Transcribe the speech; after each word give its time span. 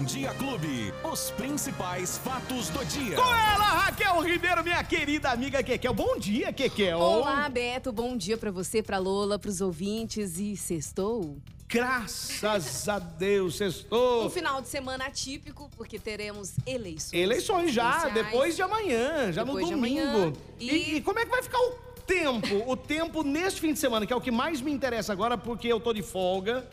Bom 0.00 0.06
Dia 0.06 0.32
Clube. 0.32 0.94
Os 1.04 1.30
principais 1.32 2.16
fatos 2.16 2.70
do 2.70 2.82
dia. 2.86 3.14
Com 3.16 3.22
ela, 3.22 3.64
Raquel 3.84 4.18
Ribeiro, 4.22 4.64
minha 4.64 4.82
querida 4.82 5.28
amiga 5.30 5.62
Kekel. 5.62 5.92
Bom 5.92 6.16
dia, 6.16 6.50
Kekel. 6.54 6.98
Olá, 6.98 7.46
Beto. 7.50 7.92
Bom 7.92 8.16
dia 8.16 8.38
pra 8.38 8.50
você, 8.50 8.82
pra 8.82 8.96
Lola, 8.96 9.38
pros 9.38 9.60
ouvintes. 9.60 10.38
E 10.38 10.56
sextou? 10.56 11.36
Graças 11.68 12.88
a 12.88 12.98
Deus, 12.98 13.58
sextou. 13.58 14.24
Um 14.24 14.30
final 14.30 14.62
de 14.62 14.68
semana 14.68 15.04
atípico, 15.04 15.68
porque 15.76 15.98
teremos 15.98 16.54
eleições. 16.66 17.12
Eleições 17.12 17.70
já, 17.74 18.08
depois 18.08 18.56
de 18.56 18.62
amanhã, 18.62 19.30
já 19.30 19.44
Depois 19.44 19.66
de 19.66 19.72
no 19.72 19.76
domingo. 19.76 20.00
amanhã. 20.00 20.32
E... 20.58 20.70
E- 20.70 20.96
e 20.96 21.00
como 21.02 21.18
é 21.18 21.26
que 21.26 21.30
vai 21.30 21.42
ficar 21.42 21.58
o 21.58 21.72
tempo? 22.06 22.64
o 22.66 22.74
tempo 22.74 23.22
neste 23.22 23.60
fim 23.60 23.74
de 23.74 23.78
semana, 23.78 24.06
que 24.06 24.12
é 24.14 24.16
o 24.16 24.20
que 24.20 24.30
mais 24.30 24.62
me 24.62 24.72
interessa 24.72 25.12
agora, 25.12 25.36
porque 25.36 25.68
eu 25.68 25.78
tô 25.78 25.92
de 25.92 26.02
folga. 26.02 26.66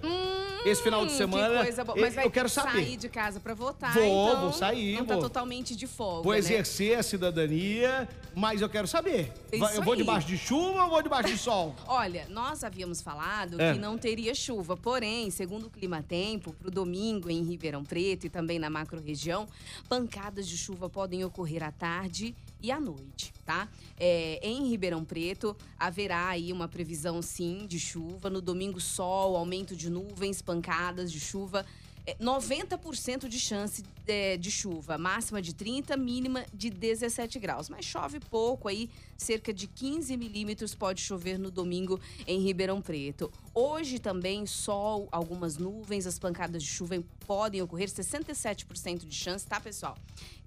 Esse 0.67 0.81
final 0.83 1.05
de 1.05 1.13
Hum, 1.13 1.17
semana. 1.17 1.57
Que 1.59 1.63
coisa 1.65 1.83
boa. 1.83 1.97
eu- 1.97 2.01
Mas 2.01 2.15
vai 2.15 2.25
eu 2.25 2.31
quero 2.31 2.49
saber. 2.49 2.71
sair 2.83 2.97
de 2.97 3.09
casa 3.09 3.39
pra 3.39 3.53
votar, 3.53 3.93
Vou, 3.93 4.03
então 4.29 4.41
vou 4.41 4.53
sair, 4.53 4.95
Não 4.97 5.05
tá 5.05 5.13
vou. 5.15 5.23
totalmente 5.23 5.75
de 5.75 5.87
folga, 5.87 6.23
Vou 6.23 6.33
né? 6.33 6.39
exercer 6.39 6.97
a 6.97 7.03
cidadania, 7.03 8.07
mas 8.35 8.61
eu 8.61 8.69
quero 8.69 8.87
saber. 8.87 9.31
Isso 9.51 9.63
eu 9.75 9.81
vou 9.83 9.93
aí. 9.93 9.99
debaixo 9.99 10.27
de 10.27 10.37
chuva 10.37 10.83
ou 10.83 10.89
vou 10.89 11.01
debaixo 11.01 11.29
de 11.29 11.37
sol? 11.37 11.75
Olha, 11.87 12.25
nós 12.29 12.63
havíamos 12.63 13.01
falado 13.01 13.59
É. 13.61 13.73
que 13.73 13.79
não 13.79 13.97
teria 13.97 14.33
chuva, 14.35 14.75
porém, 14.75 15.29
segundo 15.29 15.67
o 15.67 15.69
Clima 15.69 16.01
Tempo, 16.03 16.53
pro 16.53 16.69
domingo 16.71 17.29
em 17.29 17.43
Ribeirão 17.43 17.83
Preto 17.83 18.25
e 18.25 18.29
também 18.29 18.59
na 18.59 18.69
macro-região, 18.69 19.47
pancadas 19.87 20.47
de 20.47 20.57
chuva 20.57 20.89
podem 20.89 21.23
ocorrer 21.23 21.63
à 21.63 21.71
tarde 21.71 22.35
e 22.67 22.71
à 22.71 22.79
noite, 22.81 23.33
tá? 23.45 23.69
É, 23.97 24.39
em 24.43 24.69
Ribeirão 24.69 25.05
Preto, 25.05 25.55
haverá 25.79 26.27
aí 26.27 26.51
uma 26.51 26.67
previsão, 26.67 27.21
sim, 27.21 27.65
de 27.65 27.79
chuva. 27.79 28.29
No 28.29 28.41
domingo, 28.41 28.81
sol, 28.81 29.37
aumento 29.37 29.73
de 29.73 29.89
nuvens, 29.89 30.41
pancadas 30.41 31.09
de 31.09 31.19
chuva. 31.19 31.65
É, 32.07 32.15
90% 32.15 33.27
de 33.27 33.37
chance 33.37 33.83
é, 34.07 34.37
de 34.37 34.49
chuva, 34.49 34.97
máxima 34.97 35.41
de 35.41 35.53
30, 35.53 35.97
mínima 35.97 36.45
de 36.53 36.69
17 36.69 37.37
graus. 37.37 37.67
Mas 37.67 37.83
chove 37.83 38.21
pouco 38.21 38.69
aí, 38.69 38.89
cerca 39.17 39.53
de 39.53 39.67
15 39.67 40.15
milímetros 40.15 40.73
pode 40.73 41.01
chover 41.01 41.37
no 41.37 41.51
domingo 41.51 41.99
em 42.25 42.39
Ribeirão 42.39 42.81
Preto. 42.81 43.29
Hoje 43.53 43.99
também 43.99 44.45
sol, 44.45 45.09
algumas 45.11 45.57
nuvens, 45.57 46.07
as 46.07 46.17
pancadas 46.17 46.63
de 46.63 46.69
chuva 46.69 47.03
podem 47.25 47.61
ocorrer, 47.61 47.89
67% 47.89 49.05
de 49.05 49.13
chance, 49.13 49.45
tá, 49.45 49.59
pessoal? 49.59 49.97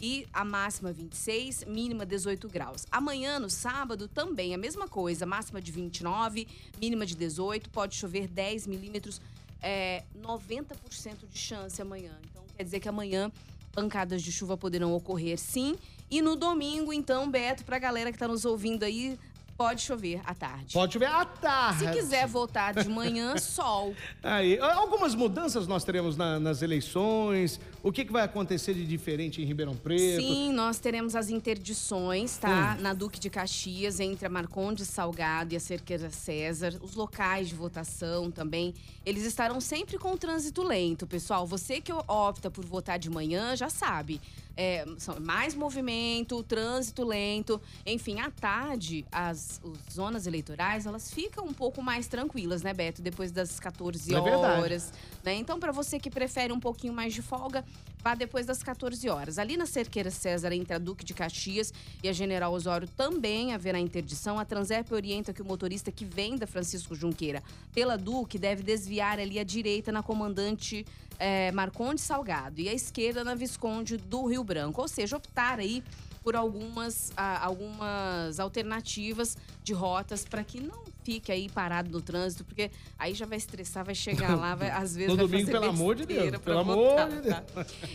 E 0.01 0.27
a 0.33 0.43
máxima 0.43 0.91
26, 0.91 1.65
mínima 1.67 2.07
18 2.07 2.49
graus. 2.49 2.87
Amanhã, 2.91 3.39
no 3.39 3.51
sábado, 3.51 4.09
também 4.09 4.55
a 4.55 4.59
mesma 4.59 4.89
coisa, 4.89 5.27
máxima 5.27 5.61
de 5.61 5.71
29, 5.71 6.49
mínima 6.81 7.05
de 7.05 7.15
18, 7.15 7.69
pode 7.69 7.97
chover 7.97 8.29
10 8.29 8.67
milímetros 8.67 9.21
é, 9.63 10.05
90% 10.19 11.29
de 11.31 11.39
chance 11.39 11.81
amanhã. 11.81 12.13
Então 12.31 12.43
quer 12.57 12.65
dizer 12.65 12.81
que 12.81 12.89
amanhã 12.89 13.31
pancadas 13.73 14.23
de 14.23 14.33
chuva 14.33 14.57
poderão 14.57 14.93
ocorrer 14.95 15.39
sim. 15.39 15.77
E 16.11 16.21
no 16.21 16.35
domingo, 16.35 16.93
então, 16.93 17.31
Beto, 17.31 17.65
pra 17.65 17.79
galera 17.79 18.11
que 18.11 18.19
tá 18.19 18.27
nos 18.27 18.45
ouvindo 18.45 18.83
aí, 18.83 19.17
pode 19.61 19.83
chover 19.83 20.23
à 20.25 20.35
tarde. 20.35 20.73
Pode 20.73 20.95
chover 20.95 21.05
à 21.11 21.23
tarde. 21.23 21.81
Se 21.85 21.91
quiser 21.93 22.27
votar 22.27 22.73
de 22.73 22.89
manhã, 22.89 23.37
sol. 23.39 23.95
Aí, 24.23 24.59
algumas 24.59 25.15
mudanças 25.15 25.67
nós 25.67 25.85
teremos 25.85 26.17
na- 26.17 26.41
nas 26.41 26.63
eleições. 26.63 27.61
O 27.83 27.93
que, 27.93 28.07
que 28.07 28.11
vai 28.13 28.23
acontecer 28.25 28.73
de 28.73 28.87
diferente 28.87 29.43
em 29.43 29.45
Ribeirão 29.45 29.77
Preto? 29.77 30.23
Sim, 30.23 30.51
nós 30.55 30.79
teremos 30.79 31.15
as 31.15 31.29
interdições, 31.29 32.39
tá? 32.39 32.77
Na 32.81 32.95
Duque 32.95 33.21
de 33.21 33.29
Caxias, 33.29 34.01
entre 34.01 34.27
a 34.27 34.31
Marcondes 34.31 34.89
Salgado 34.89 35.53
e 35.53 35.57
a 35.59 35.61
Cerqueira 35.61 36.09
César. 36.11 36.75
Os 36.81 36.95
locais 36.95 37.49
de 37.49 37.55
votação 37.55 38.31
também, 38.31 38.75
eles 39.05 39.25
estarão 39.25 39.61
sempre 39.61 39.99
com 39.99 40.13
o 40.13 40.17
trânsito 40.17 40.63
lento, 40.63 41.07
pessoal. 41.07 41.47
Você 41.47 41.83
que 41.83 41.93
opta 41.93 42.51
por 42.51 42.65
votar 42.65 42.99
de 42.99 43.11
manhã, 43.11 43.55
já 43.55 43.69
sabe. 43.69 44.23
É, 44.57 44.85
são 44.99 45.19
mais 45.21 45.55
movimento, 45.55 46.43
trânsito 46.43 47.05
lento. 47.05 47.61
Enfim, 47.87 48.21
à 48.21 48.31
tarde, 48.31 49.07
as, 49.11 49.61
as 49.87 49.95
zonas 49.95 50.27
eleitorais, 50.27 50.87
elas 50.87 51.13
ficam 51.13 51.45
um 51.47 51.53
pouco 51.53 51.83
mais 51.83 52.07
tranquilas, 52.07 52.63
né, 52.63 52.75
Beto? 52.75 53.01
Depois 53.01 53.33
das 53.33 53.59
14 53.59 54.15
É 54.15 54.19
horas 54.19 54.93
né? 55.23 55.35
Então, 55.35 55.59
para 55.59 55.73
você 55.73 55.99
que 55.99 56.11
prefere 56.11 56.53
um 56.53 56.61
pouquinho 56.61 56.93
mais 56.93 57.13
de 57.13 57.23
folga, 57.23 57.65
vá 58.03 58.15
depois 58.15 58.47
das 58.47 58.63
14 58.63 59.09
horas. 59.09 59.39
Ali 59.39 59.57
na 59.57 59.67
Cerqueira 59.67 60.11
César, 60.11 60.53
entre 60.53 60.75
a 60.75 60.79
Duque 60.79 61.05
de 61.05 61.15
Caxias 61.15 61.73
e 62.03 62.09
a 62.09 62.13
General 62.13 62.53
Osório, 62.53 62.89
também 62.97 63.53
haverá 63.53 63.79
interdição. 63.79 64.39
A 64.39 64.45
Transep 64.45 64.93
orienta 64.93 65.33
que 65.33 65.43
o 65.43 65.45
motorista 65.45 65.93
que 65.93 66.05
vem 66.05 66.37
da 66.37 66.47
Francisco 66.47 66.95
Junqueira 66.95 67.43
pela 67.73 67.97
Duque 67.97 68.39
deve 68.39 68.63
desviar 68.63 69.19
ali 69.19 69.39
à 69.39 69.45
direita 69.45 69.93
na 69.93 70.03
Comandante 70.03 70.87
eh, 71.21 71.53
Marconde 71.53 72.01
Salgado 72.01 72.61
e 72.61 72.69
à 72.69 72.73
esquerda 72.73 73.23
na 73.23 73.35
Visconde 73.35 73.97
do 73.97 74.27
Rio 74.27 74.43
Branco. 74.43 74.81
Ou 74.81 74.89
seja, 74.89 75.17
optar 75.17 75.61
aí 75.61 75.85
por 76.23 76.35
algumas, 76.35 77.13
ah, 77.17 77.45
algumas 77.45 78.41
alternativas 78.41 79.37
de 79.63 79.73
rotas 79.73 80.25
para 80.25 80.43
que 80.43 80.61
não 80.61 80.85
fique 81.03 81.31
aí 81.33 81.49
parado 81.49 81.91
no 81.91 82.01
trânsito, 82.01 82.45
porque 82.45 82.71
aí 82.99 83.15
já 83.15 83.27
vai 83.27 83.39
estressar, 83.39 83.85
vai 83.85 83.95
chegar 83.95 84.35
lá, 84.37 84.55
vai, 84.55 84.71
às 84.71 84.95
vezes 84.95 85.11
No 85.11 85.17
vai 85.17 85.27
domingo, 85.27 85.47
fazer 85.47 85.59
pelo 85.59 85.71
amor 85.71 85.95
de 85.97 86.07
Deus, 86.07 86.39
pelo 86.39 86.65
votar, 86.65 87.07
amor 87.07 87.23
de 87.23 87.29
tá? 87.29 87.45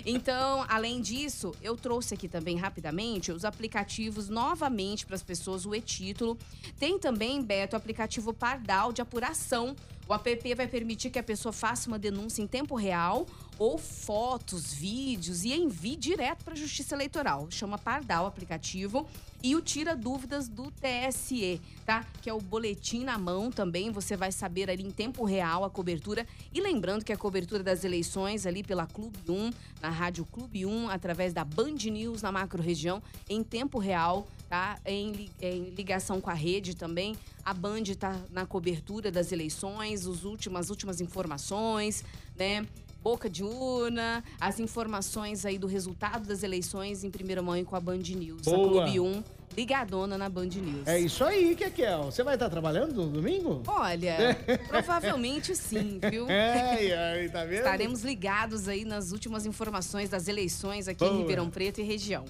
Então, 0.06 0.66
além 0.68 1.02
disso, 1.02 1.54
eu 1.62 1.76
trouxe 1.76 2.14
aqui 2.14 2.28
também 2.28 2.58
rapidamente 2.58 3.32
os 3.32 3.46
aplicativos 3.46 4.30
novamente 4.30 5.06
para 5.06 5.16
as 5.16 5.24
pessoas, 5.24 5.66
o 5.66 5.74
e-título. 5.76 6.38
Tem 6.80 6.98
também, 7.00 7.42
Beto, 7.42 7.76
o 7.76 7.78
aplicativo 7.78 8.34
Pardal 8.34 8.92
de 8.92 9.02
apuração. 9.02 9.76
O 10.08 10.14
app 10.14 10.54
vai 10.54 10.68
permitir 10.68 11.10
que 11.10 11.18
a 11.18 11.24
pessoa 11.24 11.52
faça 11.52 11.88
uma 11.88 11.98
denúncia 11.98 12.42
em 12.42 12.46
tempo 12.46 12.76
real 12.76 13.26
ou 13.58 13.78
fotos, 13.78 14.74
vídeos 14.74 15.44
e 15.44 15.54
envie 15.54 15.96
direto 15.96 16.44
para 16.44 16.54
a 16.54 16.58
Justiça 16.58 16.96
Eleitoral. 16.96 17.48
Chama 17.50 17.78
Pardal 17.78 18.26
o 18.26 18.28
aplicativo 18.28 19.08
e 19.42 19.56
o 19.56 19.62
Tira 19.62 19.96
Dúvidas 19.96 20.48
do 20.50 20.72
TSE, 20.72 21.62
tá? 21.86 22.06
Que 22.22 22.30
é 22.30 22.34
o 22.34 22.42
boletim 22.42 23.04
na 23.04 23.18
mão 23.18 23.52
também. 23.52 23.92
Você 23.92 24.18
vai 24.18 24.32
saber 24.32 24.70
ali 24.70 24.84
em 24.84 24.92
tempo 24.92 25.24
real 25.24 25.64
a 25.64 25.70
cobertura. 25.70 26.26
E 26.54 26.60
lembrando 26.60 27.06
que 27.06 27.14
a 27.14 27.18
cobertura 27.18 27.64
das 27.64 27.84
eleições 27.84 28.46
ali 28.46 28.64
pela 28.64 28.88
Clube 28.88 29.20
1, 29.30 29.52
na 29.82 29.90
Rádio 29.90 30.26
Clube 30.26 30.66
1, 30.66 30.90
através 30.90 31.32
da 31.32 31.46
Band 31.46 31.76
News 31.92 32.22
na 32.22 32.32
macro 32.32 32.62
região, 32.62 33.02
em 33.30 33.44
tempo 33.44 33.78
real, 33.78 34.28
tá? 34.50 34.80
Em, 34.86 35.30
em 35.40 35.70
ligação 35.70 36.20
com 36.20 36.30
a 36.30 36.34
rede 36.34 36.76
também. 36.76 37.16
A 37.44 37.54
Band 37.54 37.84
está 37.84 38.20
na 38.32 38.46
cobertura 38.46 39.12
das 39.12 39.32
eleições, 39.32 40.08
os 40.08 40.26
últimos, 40.26 40.60
as 40.60 40.70
últimas 40.72 41.00
informações, 41.00 42.04
né? 42.36 42.66
Boca 43.06 43.30
de 43.30 43.44
urna, 43.44 44.24
as 44.42 44.60
informações 44.60 45.46
aí 45.46 45.60
do 45.60 45.68
resultado 45.68 46.28
das 46.28 46.42
eleições 46.42 47.04
em 47.04 47.12
primeira 47.12 47.40
mão 47.40 47.64
com 47.64 47.76
a 47.76 47.80
Band 47.80 47.98
News. 48.00 48.48
A 48.48 48.50
Boa. 48.50 48.68
Clube 48.84 49.00
1, 49.00 49.24
ligadona 49.56 50.18
na 50.18 50.28
Band 50.28 50.48
News. 50.48 50.88
É 50.88 51.00
isso 51.00 51.24
aí, 51.24 51.56
Kekel. 51.56 52.06
Você 52.06 52.24
vai 52.24 52.34
estar 52.34 52.50
trabalhando 52.50 52.96
no 52.96 53.08
domingo? 53.08 53.62
Olha, 53.68 54.36
provavelmente 54.68 55.56
sim, 55.56 56.00
viu? 56.10 56.26
É, 56.34 57.12
aí, 57.14 57.30
tá 57.30 57.44
vendo? 57.46 57.58
Estaremos 57.60 58.02
ligados 58.02 58.68
aí 58.68 58.84
nas 58.84 59.12
últimas 59.12 59.46
informações 59.46 60.10
das 60.10 60.28
eleições 60.28 60.88
aqui 60.88 61.02
Boa. 61.06 61.14
em 61.14 61.18
Ribeirão 61.20 61.48
Preto 61.52 61.80
e 61.80 61.84
região. 61.84 62.26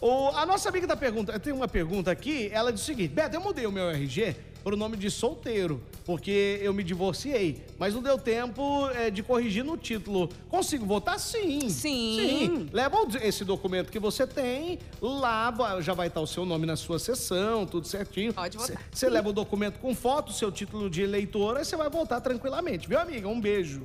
O- 0.00 0.28
a 0.28 0.46
nossa 0.46 0.68
amiga 0.68 0.86
tá 0.86 0.94
perguntando, 0.96 1.40
tem 1.40 1.52
uma 1.52 1.66
pergunta 1.66 2.08
aqui, 2.08 2.50
ela 2.52 2.72
diz 2.72 2.82
o 2.82 2.84
seguinte: 2.84 3.12
Beto, 3.12 3.34
eu 3.34 3.40
mudei 3.40 3.66
o 3.66 3.72
meu 3.72 3.90
RG 3.90 4.36
pro 4.64 4.76
nome 4.78 4.96
de 4.96 5.10
solteiro, 5.10 5.80
porque 6.06 6.58
eu 6.62 6.72
me 6.72 6.82
divorciei, 6.82 7.62
mas 7.78 7.92
não 7.94 8.02
deu 8.02 8.16
tempo 8.18 8.88
é, 8.88 9.10
de 9.10 9.22
corrigir 9.22 9.62
no 9.62 9.76
título. 9.76 10.30
Consigo 10.48 10.86
votar? 10.86 11.20
Sim. 11.20 11.68
Sim. 11.68 12.68
Leva 12.72 12.96
o- 12.96 13.08
esse 13.18 13.44
documento 13.44 13.92
que 13.92 13.98
você 13.98 14.26
tem, 14.26 14.78
lá 15.02 15.54
já 15.82 15.92
vai 15.92 16.08
estar 16.08 16.22
o 16.22 16.26
seu 16.26 16.46
nome 16.46 16.64
na 16.64 16.76
sua 16.76 16.98
sessão, 16.98 17.66
tudo 17.66 17.86
certinho. 17.86 18.32
Pode 18.32 18.56
votar. 18.56 18.82
Você 18.90 19.08
leva 19.10 19.28
o 19.28 19.32
documento 19.32 19.78
com 19.78 19.94
foto, 19.94 20.32
seu 20.32 20.50
título 20.50 20.88
de 20.88 21.02
eleitora, 21.02 21.60
e 21.60 21.64
você 21.64 21.76
vai 21.76 21.90
votar 21.90 22.20
tranquilamente, 22.22 22.88
viu, 22.88 22.98
amiga? 22.98 23.28
Um 23.28 23.40
beijo. 23.40 23.82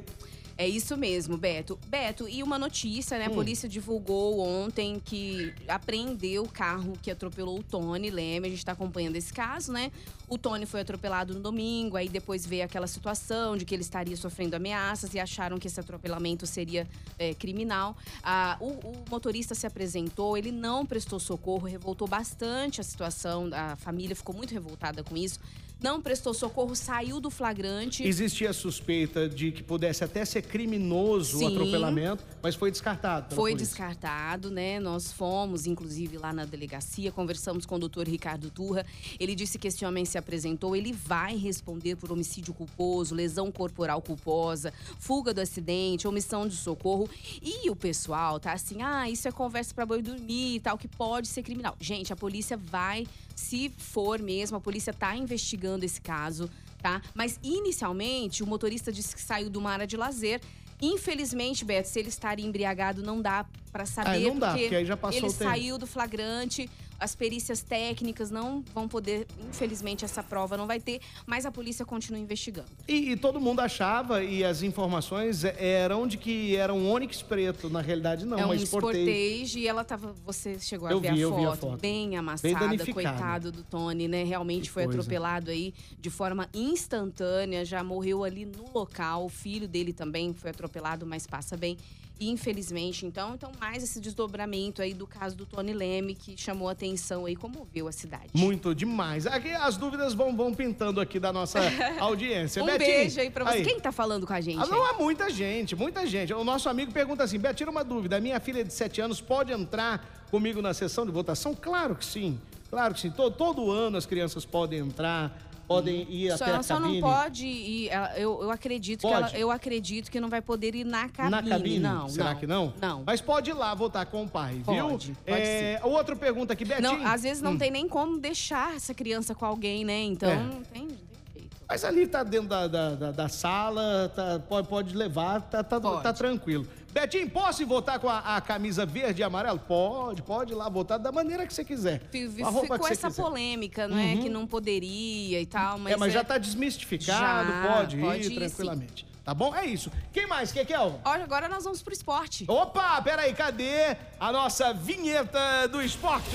É 0.58 0.68
isso 0.68 0.98
mesmo, 0.98 1.38
Beto. 1.38 1.80
Beto, 1.88 2.28
e 2.28 2.44
uma 2.44 2.60
notícia, 2.60 3.16
Hum. 3.16 3.20
né? 3.22 3.26
A 3.28 3.30
polícia 3.30 3.68
divulgou 3.70 4.42
ontem 4.42 5.02
que 5.04 5.54
apreendeu 5.70 6.44
o 6.44 6.50
carro 6.50 6.94
que 7.02 7.10
atropelou 7.10 7.60
o 7.60 7.64
Tony 7.64 8.10
Leme. 8.10 8.48
A 8.48 8.50
gente 8.50 8.66
tá 8.66 8.74
acompanhando 8.74 9.16
esse 9.16 9.32
caso, 9.32 9.72
né? 9.72 9.90
O 10.30 10.38
Tony 10.38 10.66
foi 10.66 10.82
atropelado 10.82 11.34
no 11.34 11.40
domingo, 11.40 11.98
aí 11.98 12.08
depois 12.08 12.46
veio 12.46 12.64
aquela 12.64 12.86
situação 12.86 13.58
de 13.58 13.66
que 13.66 13.74
ele 13.74 13.82
estaria 13.82 14.16
sofrendo 14.16 14.56
ameaças 14.56 15.14
e 15.16 15.20
acharam 15.20 15.58
que 15.58 15.68
esse 15.68 15.80
atropelamento 15.80 16.46
seria 16.46 16.88
é, 17.18 17.34
criminal. 17.34 17.98
Ah, 18.24 18.56
o, 18.60 18.68
o 18.68 19.06
motorista 19.10 19.56
se 19.56 19.66
apresentou, 19.66 20.38
ele 20.38 20.52
não 20.52 20.86
prestou 20.86 21.20
socorro, 21.20 21.66
revoltou 21.68 22.08
bastante 22.08 22.80
a 22.80 22.84
situação, 22.84 23.50
a 23.52 23.76
família 23.76 24.16
ficou 24.16 24.36
muito 24.36 24.54
revoltada 24.54 25.04
com 25.04 25.18
isso. 25.18 25.40
Não 25.82 26.02
prestou 26.02 26.34
socorro, 26.34 26.76
saiu 26.76 27.22
do 27.22 27.30
flagrante. 27.30 28.04
Existia 28.04 28.52
suspeita 28.52 29.30
de 29.30 29.50
que 29.50 29.64
pudesse 29.64 30.04
até 30.04 30.26
ser 30.26 30.42
criminoso 30.42 31.38
o 31.38 31.40
Sim. 31.40 31.48
atropelamento, 31.48 32.22
mas 32.44 32.54
foi 32.54 32.70
descartado. 32.70 33.34
Foi 33.34 33.52
polícia. 33.52 33.66
descartado, 33.66 34.52
né? 34.52 34.78
Nós 34.78 35.14
fomos, 35.14 35.66
inclusive, 35.66 36.18
lá 36.18 36.34
na 36.34 36.44
delegacia, 36.44 37.14
conversamos 37.14 37.66
com 37.66 37.76
o 37.76 37.80
doutor 37.80 38.10
Ricardo 38.10 38.50
Turra. 38.50 38.86
Ele 39.18 39.34
disse 39.34 39.58
que 39.58 39.70
esse 39.70 39.86
homem 39.86 40.04
se 40.04 40.18
apresentou, 40.20 40.76
ele 40.76 40.94
vai 40.94 41.36
responder 41.36 41.96
por 41.96 42.12
homicídio 42.12 42.54
culposo, 42.54 43.16
lesão 43.16 43.52
corporal 43.52 44.02
culposa, 44.02 44.74
fuga 45.00 45.34
do 45.34 45.42
acidente, 45.42 46.08
omissão 46.08 46.48
de 46.48 46.56
socorro. 46.56 47.10
E 47.42 47.70
o 47.70 47.76
pessoal 47.76 48.40
tá 48.40 48.54
assim, 48.54 48.82
ah, 48.82 49.10
isso 49.10 49.28
é 49.28 49.32
conversa 49.32 49.74
para 49.74 49.86
boi 49.86 50.02
dormir 50.02 50.56
e 50.56 50.60
tal, 50.60 50.78
que 50.78 50.88
pode 50.88 51.28
ser 51.28 51.44
criminal. 51.44 51.76
Gente, 51.80 52.14
a 52.14 52.16
polícia 52.16 52.58
vai, 52.58 53.08
se 53.36 53.70
for 53.78 54.20
mesmo, 54.20 54.58
a 54.58 54.62
polícia 54.62 54.94
tá 54.94 55.16
investigando 55.16 55.86
esse 55.86 56.02
caso, 56.02 56.50
tá? 56.82 57.02
Mas 57.14 57.40
inicialmente 57.42 58.44
o 58.44 58.48
motorista 58.48 58.92
disse 58.92 59.16
que 59.16 59.22
saiu 59.22 59.50
de 59.50 59.58
uma 59.58 59.72
área 59.72 59.88
de 59.88 59.98
lazer. 59.98 60.42
Infelizmente, 60.82 61.66
Beto, 61.66 61.90
se 61.90 62.00
ele 62.00 62.08
estaria 62.08 62.46
embriagado, 62.46 63.04
não 63.04 63.22
dá 63.22 63.46
para 63.72 63.86
saber. 63.86 64.26
Ah, 64.26 64.30
não 64.30 64.40
dá, 64.40 64.58
porque 64.58 64.76
aí 64.76 64.86
já 64.86 64.96
passou 64.96 65.18
ele 65.18 65.28
o 65.28 65.34
tempo. 65.34 65.44
saiu 65.44 65.78
do 65.78 65.86
flagrante, 65.86 66.70
as 67.00 67.16
perícias 67.16 67.62
técnicas 67.62 68.30
não 68.30 68.64
vão 68.74 68.88
poder, 68.88 69.26
infelizmente, 69.50 70.04
essa 70.06 70.22
prova 70.22 70.58
não 70.58 70.68
vai 70.68 70.80
ter, 70.80 71.00
mas 71.26 71.46
a 71.46 71.52
polícia 71.52 71.86
continua 71.86 72.20
investigando. 72.20 72.68
E, 72.88 73.12
e 73.12 73.16
todo 73.16 73.40
mundo 73.40 73.60
achava, 73.62 74.24
e 74.24 74.44
as 74.44 74.62
informações 74.62 75.44
eram 75.44 76.08
de 76.08 76.18
que 76.18 76.56
era 76.56 76.74
um 76.74 76.90
Onix 76.92 77.22
preto. 77.22 77.70
Na 77.70 77.82
realidade, 77.82 78.26
não, 78.26 78.38
é 78.38 78.46
um 78.46 78.50
mas 78.50 78.62
Sportage. 78.64 79.60
E 79.60 79.68
ela 79.68 79.84
tava. 79.84 80.14
Você 80.26 80.60
chegou 80.60 80.88
a 80.88 80.92
Eu 80.92 81.00
ver 81.00 81.14
vi, 81.14 81.20
a, 81.20 81.22
eu 81.22 81.30
foto, 81.30 81.40
vi 81.40 81.46
a 81.48 81.56
foto. 81.56 81.78
bem 81.82 82.18
amassada, 82.18 82.54
danificada. 82.60 82.94
coitado 82.94 83.52
do 83.52 83.64
Tony, 83.64 84.08
né? 84.08 84.24
Realmente 84.24 84.64
Que 84.64 84.70
foi 84.72 84.84
coisa. 84.84 85.00
atropelado 85.00 85.52
aí 85.52 85.74
de 86.00 86.10
forma 86.10 86.48
instantânea, 86.54 87.64
já 87.66 87.84
morreu 87.84 88.24
ali 88.24 88.46
no 88.46 88.66
local. 88.74 89.26
O 89.26 89.30
filho 89.30 89.68
dele 89.68 89.94
também 89.94 90.34
foi 90.34 90.52
atropelado, 90.52 91.06
mas 91.06 91.26
passa 91.28 91.56
bem. 91.56 91.78
Infelizmente, 92.20 93.06
então, 93.06 93.36
então 93.36 93.52
mais 93.60 93.82
esse 93.82 94.00
desdobramento 94.00 94.82
aí 94.82 94.94
do 94.94 95.08
caso 95.08 95.36
do 95.38 95.46
Tony 95.46 95.74
Leme 95.74 96.14
que 96.14 96.36
chamou 96.36 96.68
a 96.68 96.74
atenção 96.74 97.26
aí, 97.26 97.36
comoveu 97.36 97.88
a 97.88 97.92
cidade. 97.92 98.28
Muito 98.34 98.76
demais. 98.76 99.26
Aqui 99.26 99.52
as 99.52 99.78
dúvidas 99.78 100.14
vão, 100.14 100.36
vão 100.36 100.54
pintando 100.54 101.00
aqui 101.00 101.20
da 101.20 101.32
nossa 101.32 101.60
audiência. 102.00 102.62
um 102.62 102.66
Betinho, 102.66 102.88
beijo 102.90 103.20
aí 103.22 103.30
pra 103.30 103.46
você. 103.46 103.62
Quem 103.62 103.80
tá 103.80 103.92
falando 103.92 104.28
com 104.28 104.34
a 104.34 104.42
gente? 104.42 104.60
Ah, 104.60 104.64
aí? 104.64 104.70
não 104.70 104.86
há 104.86 104.94
muita 104.94 105.30
gente, 105.30 105.76
muita 105.76 106.06
gente. 106.06 106.34
O 106.34 106.44
nosso 106.44 106.68
amigo 106.68 106.92
pergunta 106.92 107.24
assim: 107.24 107.40
Beto, 107.40 107.56
tira 107.56 107.72
uma 107.72 107.84
dúvida. 107.84 108.20
Minha 108.20 108.40
filha 108.40 108.64
de 108.64 108.74
7 108.74 109.02
anos 109.02 109.22
pode 109.22 109.54
entrar 109.54 110.26
comigo 110.30 110.62
na 110.62 110.74
sessão 110.74 111.06
de 111.06 111.12
votação? 111.12 111.56
Claro 111.56 111.96
que 111.96 112.06
sim. 112.06 112.40
Claro 112.70 112.94
que 112.94 113.00
sim. 113.00 113.12
Todo, 113.12 113.36
todo 113.36 113.72
ano 113.72 113.98
as 113.98 114.06
crianças 114.06 114.46
podem 114.46 114.80
entrar, 114.80 115.36
podem 115.70 116.08
ir 116.10 116.30
Só, 116.36 116.44
até 116.44 116.50
ela 116.50 116.60
a 116.60 116.64
só 116.64 116.78
cabine. 116.80 117.00
não 117.00 117.10
pode 117.10 117.46
ir. 117.46 117.92
Eu, 118.18 118.42
eu 118.42 118.50
acredito 118.52 119.02
que 119.02 119.08
Pode? 119.08 119.30
ela, 119.30 119.38
eu 119.38 119.52
acredito 119.52 120.10
que 120.10 120.20
não 120.20 120.28
vai 120.28 120.42
poder 120.42 120.74
ir 120.74 120.84
na 120.84 121.08
cabine. 121.08 121.30
Na 121.30 121.44
cabine? 121.44 121.80
Não, 121.80 122.10
Será 122.10 122.32
não, 122.34 122.40
que 122.40 122.48
não? 122.48 122.74
Não. 122.82 123.04
Mas 123.06 123.22
pode 123.22 123.52
ir 123.52 123.54
lá 123.54 123.76
votar 123.76 124.08
com 124.08 124.24
o 124.24 124.28
pai, 124.28 124.60
Pode, 124.66 124.78
viu? 125.08 125.16
pode 125.28 125.42
é, 125.42 125.80
Outra 125.84 126.16
pergunta 126.16 126.54
aqui, 126.54 126.66
Betinho. 126.66 126.98
Não, 126.98 127.06
às 127.08 127.22
vezes 127.22 127.42
não 127.44 127.52
Hum. 127.52 127.58
tem 127.60 127.70
nem 127.70 127.88
como 127.88 128.18
deixar 128.18 128.76
essa 128.76 128.96
criança 128.96 129.36
com 129.36 129.46
alguém, 129.46 129.86
né? 129.86 130.02
Então, 130.02 130.30
É. 130.32 130.36
não 130.38 130.50
tem, 130.64 130.82
não 130.88 130.88
tem 131.34 131.44
jeito. 131.44 131.56
Mas 131.70 131.84
ali 131.86 132.08
tá 132.08 132.24
dentro 132.24 132.48
da, 132.50 132.68
da, 132.68 132.96
da- 132.96 133.12
da 133.12 133.30
sala, 133.30 134.12
tá- 134.16 134.40
pode, 134.50 134.68
pode 134.68 134.96
levar, 134.98 135.40
tá, 135.42 135.64
tá, 135.64 135.80
Pode. 135.80 136.02
tá 136.02 136.12
tranquilo. 136.12 136.66
Betinho, 136.92 137.30
posso 137.30 137.62
ir 137.62 137.66
votar 137.66 138.00
com 138.00 138.10
a, 138.10 138.38
a 138.38 138.42
camisa 138.42 138.86
verde 138.86 139.22
e 139.22 139.24
amarela? 139.24 139.60
Pode, 139.60 140.22
pode 140.24 140.54
ir 140.54 140.56
lá 140.56 140.68
votar 140.68 140.98
da 140.98 141.12
maneira 141.12 141.46
que 141.46 141.54
você 141.54 141.64
quiser. 141.64 142.02
Ficou 142.12 142.62
que 142.64 142.78
você 142.80 142.94
essa 142.94 143.08
quiser. 143.10 143.22
polêmica, 143.22 143.88
não 143.88 143.98
é? 143.98 144.14
Uhum. 144.16 144.22
Que 144.22 144.30
não 144.30 144.48
poderia 144.48 145.40
e 145.40 145.46
tal, 145.46 145.78
mas. 145.78 145.94
é, 145.94 145.98
mas 145.98 146.12
já 146.14 146.22
é- 146.22 146.24
tá 146.24 146.38
desmistificado, 146.38 147.52
Já, 147.52 147.68
pode, 147.76 147.98
pode 147.98 148.28
ir 148.28 148.32
ir, 148.32 148.36
tranquilamente. 148.36 149.08
Tá 149.24 149.34
bom? 149.36 149.54
É 149.54 149.64
isso. 149.64 149.92
Quem 150.12 150.26
mais? 150.26 150.52
Quem 150.52 150.66
que 150.66 150.74
é? 150.74 150.80
o- 150.80 151.00
Olha, 151.06 151.24
agora 151.24 151.48
nós 151.48 151.64
vamos 151.64 151.84
pro 151.84 151.94
esporte. 151.94 152.46
Opa, 152.48 153.00
peraí, 153.04 153.32
cadê 153.34 153.96
a 154.20 154.32
nossa 154.32 154.74
vinheta 154.74 155.68
do 155.68 155.84
esporte? 155.84 156.26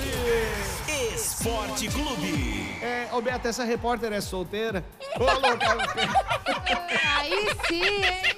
Esporte 1.13 1.89
Clube. 1.89 2.77
É, 2.81 3.09
ô 3.11 3.21
Beto, 3.21 3.47
essa 3.49 3.65
repórter 3.65 4.13
é 4.13 4.21
solteira? 4.21 4.85
Ô, 5.19 5.23
louca, 5.23 5.75
Aí 7.19 7.47
sim, 7.67 7.83
hein? 7.83 8.34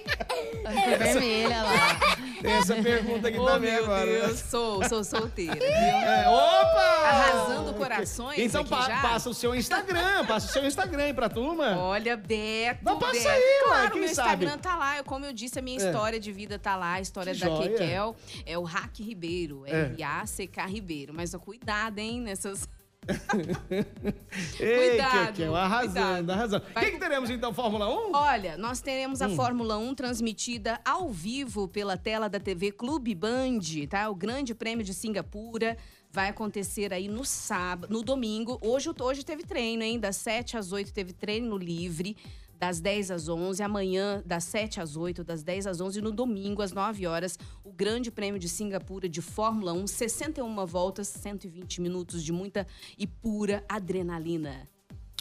Ficou 0.69 0.98
vermelha 0.98 1.64
lá. 1.64 2.00
tem 2.42 2.52
essa 2.54 2.75
pergunta 2.75 3.28
aqui 3.28 3.38
Oh, 3.40 3.46
também 3.46 3.72
meu 3.74 3.84
agora. 3.86 4.06
Deus, 4.06 4.40
sou, 4.40 4.84
sou 4.88 5.04
solteira? 5.04 5.58
É, 5.64 6.28
opa! 6.30 7.08
Arrasando 7.08 7.74
corações 7.74 8.38
Então 8.40 8.62
aqui 8.62 8.69
pa- 8.69 8.81
já. 8.88 9.02
passa 9.02 9.30
o 9.30 9.34
seu 9.34 9.56
Instagram, 9.56 10.25
passa 10.25 10.48
o 10.48 10.50
seu 10.52 10.66
Instagram 10.66 11.04
aí 11.04 11.14
pra 11.14 11.30
turma. 11.30 11.78
Olha, 11.78 12.16
Beto. 12.18 12.84
Não, 12.84 13.00
passa 13.00 13.14
Beto. 13.14 13.28
aí, 13.30 13.40
ué, 13.42 13.64
Claro, 13.68 13.92
quem 13.92 14.02
meu 14.02 14.10
sabe? 14.16 14.30
Instagram 14.46 14.58
tá 14.60 14.75
lá. 14.75 14.98
Eu, 14.98 15.04
como 15.04 15.25
eu 15.25 15.34
disse, 15.34 15.58
a 15.60 15.62
minha 15.62 15.81
É. 15.81 15.86
história 15.86 16.19
de 16.19 16.31
vida 16.31 16.58
tá 16.60 16.75
lá. 16.75 16.94
A 16.94 17.02
história 17.02 17.34
Que 17.34 17.40
da 17.40 17.48
joia. 17.48 17.69
Kekel. 17.69 18.16
É 18.46 18.58
o 18.58 18.64
Hack 18.64 19.00
Ribeiro. 19.00 19.64
É. 19.66 19.92
R-A-C-K 19.98 20.66
Ribeiro. 20.66 21.14
Mas 21.14 21.34
ó, 21.34 21.40
cuidado, 21.40 22.00
hein, 22.00 22.22
nessas. 22.22 22.68
Ei, 24.59 24.89
Cuidado, 24.89 25.27
Kekel, 25.33 25.56
arrasando, 25.56 25.94
cuidado. 25.94 26.31
arrasando. 26.31 26.65
O 26.75 26.80
que, 26.80 26.92
que 26.92 26.98
teremos 27.00 27.30
então, 27.30 27.54
Fórmula 27.54 27.88
1? 27.89 28.12
Olha, 28.13 28.57
nós 28.57 28.81
teremos 28.81 29.21
Hum. 29.21 29.25
a 29.25 29.30
Fórmula 29.30 29.77
1 29.77 29.95
transmitida 29.95 30.80
ao 30.86 31.09
vivo 31.09 31.68
pela 31.68 31.98
tela 31.98 32.27
da 32.30 32.39
TV 32.39 32.71
Clube 32.71 33.15
Band, 33.15 33.59
tá? 33.89 34.09
O 34.09 34.15
Grande 34.15 34.54
Prêmio 34.54 34.83
de 34.83 34.94
Singapura 34.94 35.77
vai 36.12 36.30
acontecer 36.30 36.94
aí 36.94 37.07
no 37.07 37.24
sábado, 37.25 37.92
no 37.92 38.01
domingo. 38.01 38.57
Hoje, 38.62 38.89
hoje 39.00 39.24
teve 39.24 39.44
treino, 39.44 39.83
hein? 39.83 40.00
Das 40.00 40.15
7 40.18 40.57
às 40.57 40.71
8 40.71 40.94
teve 40.94 41.13
treino 41.13 41.57
livre. 41.57 42.15
Das 42.59 42.80
10 42.80 43.12
às 43.12 43.30
11, 43.30 43.62
amanhã 43.62 44.24
das 44.25 44.44
7 44.45 44.81
às 44.81 44.95
8, 44.95 45.24
das 45.24 45.44
10 45.44 45.68
às 45.68 45.80
11, 45.80 46.00
e 46.00 46.01
no 46.01 46.12
domingo 46.12 46.62
às 46.62 46.71
9 46.71 47.06
horas, 47.06 47.38
o 47.63 47.71
Grande 47.71 48.09
Prêmio 48.09 48.39
de 48.39 48.50
Singapura 48.50 49.07
de 49.07 49.21
Fórmula 49.21 49.74
1, 49.74 49.86
61 49.86 50.65
voltas, 50.65 51.07
120 51.07 51.81
minutos 51.81 52.24
de 52.24 52.33
muita 52.33 52.65
e 52.98 53.06
pura 53.06 53.63
adrenalina. 53.69 54.68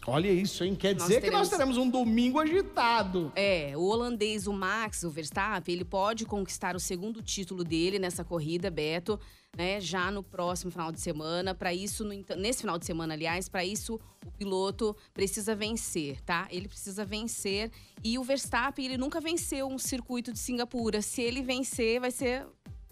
Olha 0.06 0.30
isso, 0.30 0.62
hein? 0.62 0.74
Quer 0.74 0.94
Nós 0.94 1.02
dizer 1.08 1.20
que 1.20 1.30
nós 1.30 1.48
teremos- 1.48 1.74
teremos 1.74 1.76
um 1.78 1.90
domingo 1.90 2.38
agitado. 2.38 3.32
É, 3.34 3.72
o 3.76 3.82
holandês, 3.82 4.46
o 4.46 4.52
Max, 4.52 5.02
o 5.02 5.10
Verstappen, 5.10 5.74
ele 5.74 5.84
pode 5.84 6.24
conquistar 6.24 6.76
o 6.76 6.80
segundo 6.80 7.20
título 7.22 7.64
dele 7.64 7.98
nessa 7.98 8.22
corrida, 8.24 8.70
Beto, 8.70 9.18
né? 9.56 9.80
Já 9.80 10.10
no 10.10 10.22
próximo 10.22 10.70
final 10.70 10.92
de 10.92 11.00
semana. 11.00 11.54
Para 11.54 11.74
isso, 11.74 12.04
no 12.04 12.12
nesse 12.36 12.60
final 12.60 12.78
de 12.78 12.86
semana, 12.86 13.14
aliás, 13.14 13.48
para 13.48 13.64
isso 13.64 13.98
o 14.24 14.30
piloto 14.32 14.94
precisa 15.12 15.56
vencer, 15.56 16.20
tá? 16.22 16.46
Ele 16.50 16.68
precisa 16.68 17.04
vencer 17.04 17.70
e 18.04 18.16
o 18.18 18.22
Verstappen, 18.22 18.84
ele 18.84 18.96
nunca 18.98 19.20
venceu 19.20 19.66
um 19.66 19.78
circuito 19.78 20.32
de 20.32 20.38
Singapura. 20.38 21.02
Se 21.02 21.20
ele 21.20 21.42
vencer, 21.42 21.98
vai 22.00 22.10
ser 22.12 22.46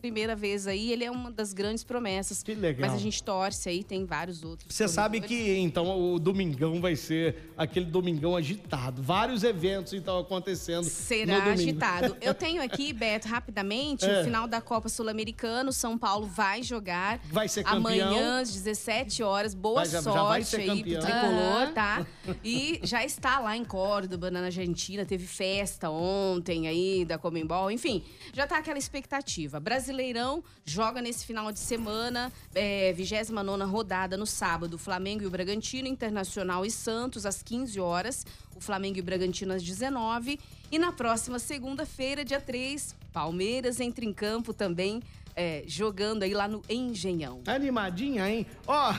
primeira 0.04 0.36
vez 0.36 0.66
aí. 0.66 0.92
Ele 0.92 1.02
é 1.02 1.10
uma 1.10 1.30
das 1.30 1.54
grandes 1.54 1.82
promessas. 1.82 2.42
Que 2.42 2.54
legal. 2.54 2.90
Mas 2.90 2.98
a 2.98 3.02
gente 3.02 3.22
torce 3.22 3.70
aí, 3.70 3.82
tem 3.82 4.04
vários 4.04 4.44
outros. 4.44 4.74
Você 4.74 4.86
sabe 4.86 5.18
que 5.22 5.56
então 5.56 5.98
o 6.12 6.18
domingão 6.18 6.78
vai 6.78 6.94
ser 6.94 7.52
aquele 7.56 7.86
domingão 7.86 8.36
agitado. 8.36 9.02
Vários 9.02 9.42
eventos 9.42 9.94
então 9.94 10.18
acontecendo 10.18 10.84
Será 10.84 11.44
agitado. 11.44 12.14
Eu 12.20 12.34
tenho 12.34 12.62
aqui, 12.62 12.92
Beto, 12.92 13.28
rapidamente, 13.28 14.04
É. 14.04 14.20
o 14.20 14.24
final 14.24 14.46
da 14.46 14.60
Copa 14.60 14.90
Sul-Americana. 14.90 15.72
São 15.72 15.96
Paulo 15.96 16.26
vai 16.26 16.62
jogar. 16.62 17.18
Vai 17.32 17.48
ser 17.48 17.62
campeão. 17.64 17.78
Amanhã, 17.78 18.40
às 18.40 18.52
17 18.52 19.22
horas. 19.22 19.54
Boa 19.54 19.76
Vai, 19.76 19.86
já- 19.86 20.02
já 20.02 20.02
sorte 20.02 20.28
vai 20.28 20.42
ser 20.44 20.56
aí 20.60 20.66
campeão. 20.66 21.00
pro 21.00 21.10
tricolor, 21.10 21.62
Aham. 21.62 21.72
tá? 21.72 22.06
E 22.44 22.80
já 22.82 23.02
está 23.04 23.38
lá 23.38 23.56
em 23.56 23.64
Córdoba, 23.64 24.30
na 24.30 24.40
Argentina. 24.44 25.04
Teve 25.06 25.26
festa 25.26 25.88
ontem 25.88 26.68
aí 26.68 27.04
da 27.06 27.16
Comembol. 27.16 27.70
Enfim, 27.70 28.02
já 28.34 28.46
tá 28.46 28.58
aquela 28.58 28.78
expectativa. 28.78 29.58
Brasileirão 29.94 30.42
joga 30.64 31.00
nesse 31.00 31.24
final 31.24 31.52
de 31.52 31.58
semana, 31.58 32.32
é, 32.54 32.92
29 32.92 33.64
rodada 33.64 34.16
no 34.16 34.26
sábado. 34.26 34.76
Flamengo 34.76 35.22
e 35.22 35.26
o 35.26 35.30
Bragantino, 35.30 35.86
Internacional 35.86 36.66
e 36.66 36.70
Santos, 36.70 37.24
às 37.24 37.42
15 37.42 37.78
horas. 37.78 38.26
O 38.56 38.60
Flamengo 38.60 38.98
e 38.98 39.00
o 39.00 39.04
Bragantino 39.04 39.54
às 39.54 39.62
19. 39.62 40.40
E 40.72 40.78
na 40.78 40.90
próxima 40.90 41.38
segunda-feira, 41.38 42.24
dia 42.24 42.40
3, 42.40 42.94
Palmeiras 43.12 43.78
entra 43.78 44.04
em 44.04 44.12
campo 44.12 44.52
também, 44.52 45.00
é, 45.36 45.62
jogando 45.66 46.24
aí 46.24 46.34
lá 46.34 46.48
no 46.48 46.60
Engenhão. 46.68 47.40
Animadinha, 47.46 48.28
hein? 48.28 48.46
Ó, 48.66 48.94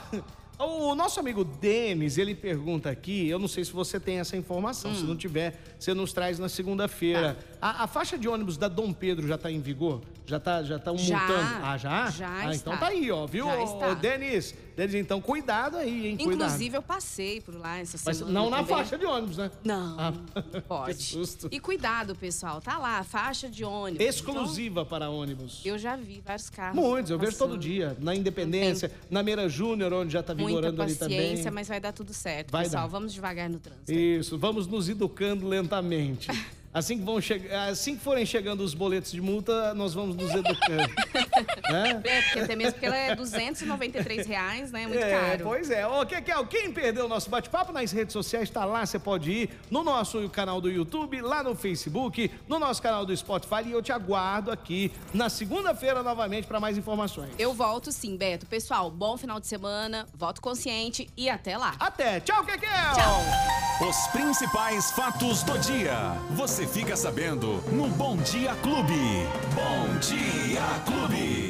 o 0.64 0.94
nosso 0.94 1.20
amigo 1.20 1.44
Denis, 1.44 2.16
ele 2.16 2.34
pergunta 2.34 2.88
aqui, 2.88 3.28
eu 3.28 3.38
não 3.38 3.48
sei 3.48 3.64
se 3.64 3.72
você 3.72 4.00
tem 4.00 4.18
essa 4.18 4.36
informação, 4.36 4.94
se 4.94 5.02
Hum. 5.02 5.08
não 5.08 5.16
tiver, 5.16 5.60
você 5.78 5.92
nos 5.92 6.12
traz 6.14 6.38
na 6.38 6.48
segunda-feira. 6.48 7.36
Tá. 7.60 7.68
A, 7.68 7.84
a 7.84 7.86
faixa 7.86 8.16
de 8.16 8.26
ônibus 8.28 8.56
da 8.56 8.68
Dom 8.68 8.92
Pedro 8.94 9.26
já 9.28 9.36
tá 9.36 9.50
em 9.50 9.60
vigor? 9.60 10.00
Já 10.26 10.40
tá, 10.40 10.60
já 10.64 10.76
tá 10.78 10.92
Já, 10.96 11.18
multando? 11.18 11.64
Ah, 11.64 11.78
já? 11.78 12.10
já 12.10 12.28
ah, 12.28 12.52
está. 12.52 12.54
então 12.56 12.76
tá 12.76 12.88
aí, 12.88 13.10
ó, 13.12 13.26
viu? 13.26 13.46
Já 13.46 13.58
Ô, 13.60 13.64
está. 13.64 13.88
Ô, 13.90 13.94
Denis, 13.94 14.54
Denis, 14.76 14.94
então 14.96 15.20
cuidado 15.20 15.76
aí, 15.76 16.08
hein? 16.08 16.16
Cuidado. 16.16 16.34
Inclusive, 16.48 16.76
eu 16.76 16.82
passei 16.82 17.40
por 17.40 17.54
lá 17.56 17.78
essa 17.78 17.96
Mas 18.04 18.16
semana. 18.16 18.34
não 18.40 18.50
na 18.50 18.56
também. 18.58 18.74
faixa 18.76 18.98
de 18.98 19.06
ônibus, 19.06 19.36
né? 19.36 19.50
Não, 19.62 19.96
Ah, 19.98 20.12
pode. 20.66 20.94
que 20.96 21.02
susto. 21.04 21.48
E 21.52 21.60
cuidado, 21.60 22.16
pessoal. 22.16 22.60
Tá 22.60 22.76
lá, 22.76 23.04
faixa 23.04 23.48
de 23.48 23.64
ônibus. 23.64 24.04
Exclusiva 24.04 24.84
para 24.84 25.08
ônibus. 25.08 25.58
Então, 25.60 25.72
eu 25.72 25.78
já 25.78 25.94
vi 25.94 26.20
vários 26.26 26.50
carros. 26.50 26.74
Muitos, 26.74 27.10
eu 27.12 27.18
vejo 27.20 27.38
todo 27.38 27.56
dia. 27.56 27.96
Na 28.00 28.12
Independência, 28.12 28.90
na 29.08 29.22
Meira 29.22 29.48
Júnior, 29.48 29.92
onde 29.92 30.12
já 30.12 30.24
tá 30.24 30.34
Muita 30.34 30.48
vigorando 30.48 30.82
ali 30.82 30.94
paciência, 30.96 31.36
também. 31.44 31.52
mas 31.54 31.68
vai 31.68 31.78
dar 31.80 31.92
tudo 31.92 32.12
certo, 32.12 32.50
Vai 32.50 32.64
pessoal. 32.64 32.82
dar. 32.82 32.88
Vamos 32.88 33.14
devagar 33.14 33.48
no 33.48 33.60
trânsito. 33.60 33.92
Isso, 33.92 34.36
vamos 34.36 34.66
nos 34.66 34.88
educando 34.88 35.46
lentamente. 35.46 36.28
Assim 36.76 36.98
que, 36.98 37.04
vão 37.04 37.18
chegar, 37.22 37.70
assim 37.70 37.96
que 37.96 38.04
forem 38.04 38.26
chegando 38.26 38.60
os 38.60 38.74
boletos 38.74 39.10
de 39.10 39.18
multa, 39.18 39.72
nós 39.72 39.94
vamos 39.94 40.14
nos 40.14 40.30
educando. 40.30 40.92
né? 41.72 42.02
É, 42.04 42.20
porque 42.20 42.40
até 42.40 42.54
mesmo 42.54 42.72
porque 42.72 42.84
ela 42.84 42.96
é 42.98 43.14
293 43.16 44.26
reais, 44.26 44.70
né? 44.70 44.86
Muito 44.86 45.02
é, 45.02 45.10
caro. 45.10 45.44
Pois 45.44 45.70
é. 45.70 45.86
Ô, 45.86 46.04
Kekel, 46.04 46.46
quem 46.46 46.70
perdeu 46.70 47.06
o 47.06 47.08
nosso 47.08 47.30
bate-papo 47.30 47.72
nas 47.72 47.92
redes 47.92 48.12
sociais, 48.12 48.50
tá 48.50 48.66
lá, 48.66 48.84
você 48.84 48.98
pode 48.98 49.32
ir 49.32 49.50
no 49.70 49.82
nosso 49.82 50.28
canal 50.28 50.60
do 50.60 50.70
YouTube, 50.70 51.22
lá 51.22 51.42
no 51.42 51.54
Facebook, 51.54 52.30
no 52.46 52.58
nosso 52.58 52.82
canal 52.82 53.06
do 53.06 53.16
Spotify 53.16 53.62
e 53.64 53.72
eu 53.72 53.80
te 53.80 53.90
aguardo 53.90 54.50
aqui 54.50 54.92
na 55.14 55.30
segunda-feira 55.30 56.02
novamente 56.02 56.46
para 56.46 56.60
mais 56.60 56.76
informações. 56.76 57.30
Eu 57.38 57.54
volto 57.54 57.90
sim, 57.90 58.18
Beto. 58.18 58.44
Pessoal, 58.44 58.90
bom 58.90 59.16
final 59.16 59.40
de 59.40 59.46
semana, 59.46 60.06
voto 60.14 60.42
consciente 60.42 61.08
e 61.16 61.30
até 61.30 61.56
lá. 61.56 61.74
Até. 61.80 62.20
Tchau, 62.20 62.44
Kekel! 62.44 62.68
Tchau. 62.68 63.88
Os 63.88 64.06
principais 64.08 64.90
fatos 64.90 65.42
do 65.42 65.58
dia. 65.58 66.12
Você 66.30 66.65
fica 66.66 66.96
sabendo 66.96 67.62
no 67.72 67.88
Bom 67.88 68.16
Dia 68.16 68.54
Clube. 68.56 69.26
Bom 69.54 69.98
Dia 70.00 70.82
Clube. 70.84 71.45